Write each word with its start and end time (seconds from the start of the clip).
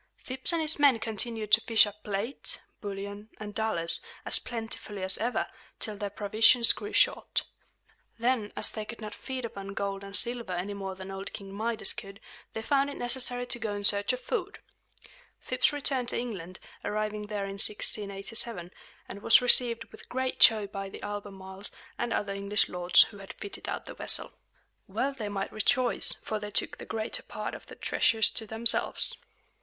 Phips 0.17 0.51
and 0.51 0.63
his 0.63 0.79
men 0.79 0.97
continued 0.97 1.51
to 1.51 1.61
fish 1.61 1.85
up 1.85 2.01
plate, 2.03 2.59
bullion, 2.81 3.29
and 3.39 3.53
dollars, 3.53 4.01
as 4.25 4.39
plentifully 4.39 5.03
as 5.03 5.15
ever, 5.19 5.45
till 5.77 5.95
their 5.95 6.09
provisions 6.09 6.73
grew 6.73 6.91
short. 6.91 7.43
Then, 8.17 8.51
as 8.55 8.71
they 8.71 8.83
could 8.83 8.99
not 8.99 9.13
feed 9.13 9.45
upon 9.45 9.75
gold 9.75 10.03
and 10.03 10.15
silver 10.15 10.53
any 10.53 10.73
more 10.73 10.95
than 10.95 11.11
old 11.11 11.31
King 11.33 11.53
Midas 11.53 11.93
could, 11.93 12.19
they 12.53 12.63
found 12.63 12.89
it 12.89 12.97
necessary 12.97 13.45
to 13.45 13.59
go 13.59 13.75
in 13.75 13.83
search 13.83 14.11
of 14.11 14.19
food. 14.21 14.57
Phips 15.37 15.71
returned 15.71 16.09
to 16.09 16.17
England, 16.17 16.57
arriving 16.83 17.27
there 17.27 17.45
in 17.45 17.59
1687, 17.63 18.71
and 19.07 19.21
was 19.21 19.39
received 19.39 19.85
with 19.91 20.09
great 20.09 20.39
joy 20.39 20.65
by 20.65 20.89
the 20.89 21.03
Albemarles 21.03 21.69
and 21.99 22.11
other 22.11 22.33
English 22.33 22.67
lords 22.67 23.03
who 23.03 23.17
had 23.19 23.33
fitted 23.33 23.69
out 23.69 23.85
the 23.85 23.93
vessel. 23.93 24.33
Well 24.87 25.13
they 25.13 25.29
might 25.29 25.51
rejoice; 25.53 26.15
for 26.23 26.39
they 26.39 26.49
took 26.49 26.79
the 26.79 26.85
greater 26.85 27.21
part 27.21 27.53
of 27.53 27.67
the 27.67 27.75
treasures 27.75 28.31
to 28.31 28.47
themselves. 28.47 29.15